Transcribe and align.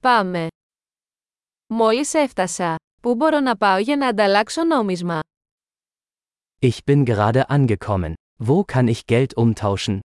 Πάμε. 0.00 0.46
Μόλις 1.66 2.14
έφτασα. 2.14 2.76
Πού 3.02 3.14
μπορώ 3.14 3.40
να 3.40 3.56
πάω 3.56 3.78
για 3.78 3.96
να 3.96 4.08
ανταλλάξω 4.08 4.64
νόμισμα? 4.64 5.20
Ich 6.60 6.78
bin 6.90 7.04
gerade 7.04 7.42
angekommen. 7.48 8.12
Wo 8.46 8.64
kann 8.72 8.86
ich 8.88 9.00
Geld 9.06 9.34
umtauschen? 9.36 9.98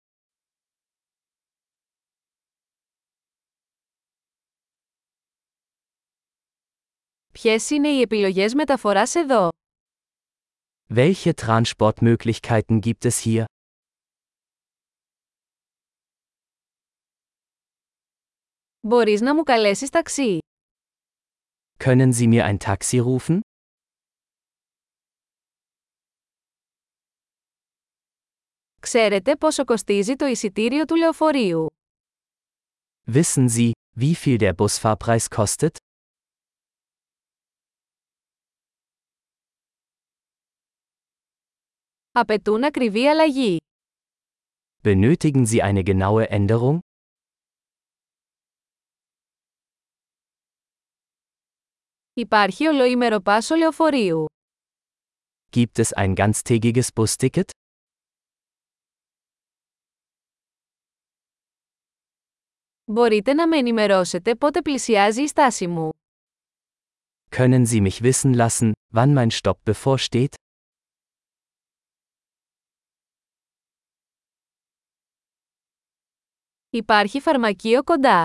Ποιες 7.32 7.70
είναι 7.70 7.88
οι 7.88 8.02
επιλογές 8.02 8.54
μεταφοράς 8.54 9.16
εδώ? 9.16 9.50
Welche 10.96 11.32
Transportmöglichkeiten 11.46 12.80
gibt 12.80 13.06
es 13.06 13.18
hier? 13.26 13.44
Μπορείς 18.81 19.21
να 19.21 19.35
μου 19.35 19.43
καλέσεις 19.43 19.89
ταξί. 19.91 20.39
Können 21.85 22.13
Sie 22.13 22.29
mir 22.29 22.45
ein 22.45 22.59
Taxi 22.59 23.01
rufen? 23.01 23.39
Ξέρετε 28.81 29.37
πόσο 29.37 29.65
κοστίζει 29.65 30.17
το 30.17 30.27
εισιτήριο 30.27 30.85
του 30.85 30.95
λεωφορείου. 30.97 31.67
Wissen 33.13 33.49
Sie, 33.49 33.71
wie 34.01 34.15
viel 34.15 34.37
der 34.39 34.53
Busfahrpreis 34.55 35.27
kostet? 35.37 35.77
Απαιτούν 42.13 42.65
ακριβή 42.65 43.07
αλλαγή. 43.09 43.57
Benötigen 44.83 45.47
Sie 45.47 45.63
eine 45.63 45.83
genaue 45.85 46.29
Änderung? 46.31 46.79
Υπάρχει 52.15 52.67
ολοήμερο 52.67 53.21
πάσο 53.21 53.55
λεωφορείου. 53.55 54.25
Gibt 55.57 55.79
es 55.83 55.89
ein 55.97 56.15
ganztägiges 56.15 56.87
Busticket? 56.95 57.49
Μπορείτε 62.85 63.33
να 63.35 63.49
με 63.49 63.57
ενημερώσετε 63.57 64.35
πότε 64.37 64.63
πλησιάζει 64.63 65.23
η 65.23 65.27
στάση 65.29 65.67
μου. 65.67 65.91
Können 67.31 67.67
Sie 67.67 67.81
mich 67.81 68.01
wissen 68.03 68.35
lassen, 68.47 68.73
wann 68.95 69.13
mein 69.15 69.31
Stopp 69.31 69.59
bevorsteht? 69.71 70.35
Υπάρχει 76.71 77.21
φαρμακείο 77.21 77.83
κοντά. 77.83 78.25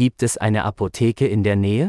Gibt 0.00 0.22
es 0.22 0.36
eine 0.40 0.64
Apotheke 0.72 1.26
in 1.28 1.42
der 1.42 1.56
Nähe? 1.56 1.86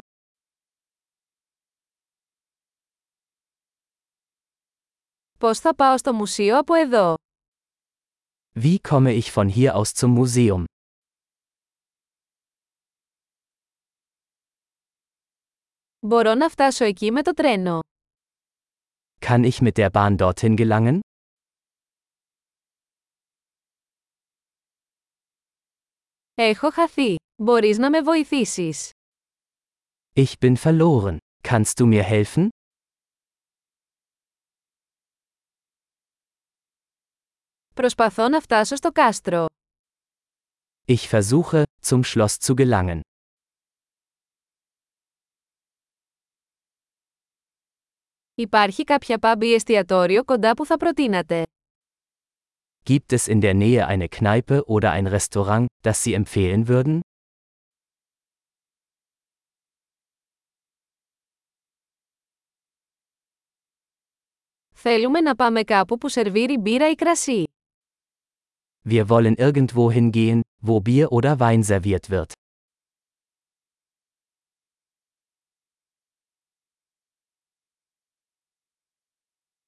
Πώς 5.39 5.59
θα 5.59 5.75
πάω 5.75 5.97
στο 5.97 6.13
μουσείο 6.13 6.57
από 6.57 6.73
εδώ? 6.73 7.15
Wie 8.55 8.75
komme 8.89 9.21
ich 9.21 9.33
von 9.33 9.49
hier 9.49 9.73
aus 9.75 9.91
zum 9.99 10.23
Museum? 10.23 10.63
Μπορώ 15.99 16.33
να 16.33 16.49
φτάσω 16.49 16.85
εκεί 16.85 17.11
με 17.11 17.21
το 17.21 17.33
τρένο. 17.33 17.79
Kann 19.19 19.51
ich 19.51 19.61
mit 19.61 19.71
der 19.77 19.89
Bahn 19.91 20.15
dorthin 20.17 20.55
gelangen? 20.57 20.99
Έχω 26.35 26.71
χαθεί. 26.71 27.15
Μπορείς 27.43 27.77
να 27.77 27.89
με 27.89 28.01
βοηθήσεις. 28.01 28.89
Ich 30.15 30.33
bin 30.41 30.55
verloren. 30.55 31.17
Kannst 31.47 31.73
du 31.79 31.85
mir 31.85 32.03
helfen? 32.03 32.47
Προσπαθώ 37.77 38.29
να 38.29 38.39
φτάσω 38.39 38.75
στο 38.75 38.91
κάστρο. 38.91 39.45
Ich 40.87 41.07
versuche, 41.11 41.63
zum 41.85 42.01
Schloss 42.03 42.37
zu 42.39 42.53
gelangen. 42.55 42.99
Υπάρχει 48.35 48.83
κάποια 48.83 49.17
pub 49.21 49.41
ή 49.43 49.53
εστιατόριο 49.53 50.23
κοντά 50.23 50.53
που 50.53 50.65
θα 50.65 50.77
προτείνατε. 50.77 51.43
Gibt 52.89 53.13
es 53.15 53.27
in 53.27 53.39
der 53.41 53.53
Nähe 53.53 53.87
eine 53.87 54.07
Kneipe 54.09 54.63
oder 54.65 54.91
ein 54.91 55.07
Restaurant, 55.07 55.65
das 55.81 56.03
Sie 56.03 56.23
empfehlen 56.23 56.67
würden? 56.67 56.99
Θέλουμε 64.73 65.21
να 65.21 65.35
πάμε 65.35 65.63
κάπου 65.63 65.97
που 65.97 66.09
σερβίρει 66.09 66.57
μπύρα 66.57 66.89
ή 66.89 66.95
κρασί. 66.95 67.43
Wir 68.87 69.09
wollen 69.09 69.35
irgendwo 69.35 69.91
hingehen, 69.91 70.41
wo 70.63 70.79
Bier 70.79 71.11
oder 71.11 71.39
Wein 71.39 71.63
serviert 71.63 72.09
wird. 72.09 72.31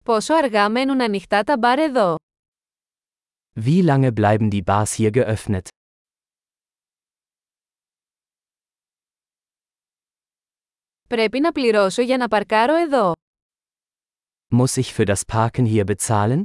Πόσο 0.03 0.33
αργά 0.35 0.69
μένουν 0.69 1.01
ανοιχτά 1.01 1.43
τα 1.43 1.57
μπαρ 1.57 1.79
εδώ? 1.79 2.15
Wie 3.59 3.83
lange 3.85 4.11
bleiben 4.11 4.49
die 4.49 4.61
Bars 4.63 4.93
hier 4.97 5.11
geöffnet? 5.11 5.67
Πρέπει 11.07 11.39
να 11.39 11.51
πληρώσω 11.51 12.01
για 12.01 12.17
να 12.17 12.27
παρκάρω 12.27 12.75
εδώ. 12.75 13.13
Muss 14.55 14.77
ich 14.77 14.93
für 14.93 15.05
das 15.05 15.21
Parken 15.33 15.65
hier 15.65 15.83
bezahlen? 15.95 16.43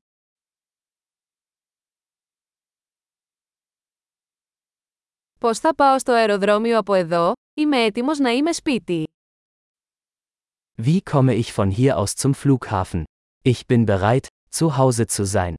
Πώς 5.44 5.59
θα 5.59 5.75
πάω 5.75 5.98
στο 5.98 6.12
αεροδρόμιο 6.12 6.78
από 6.78 6.94
εδώ, 6.94 7.32
είμαι 7.54 7.76
έτοιμος 7.82 8.19
να 8.19 8.31
είμαι 8.31 8.53
σπίτι. 8.53 9.04
Wie 10.82 10.98
komme 11.12 11.34
ich 11.34 11.53
von 11.53 11.71
hier 11.71 11.97
aus 11.98 12.15
zum 12.15 12.34
Flughafen? 12.34 13.03
Ich 13.43 13.60
bin 13.66 13.84
bereit, 13.84 14.26
zu 14.59 14.76
Hause 14.76 15.06
zu 15.06 15.25
sein. 15.25 15.54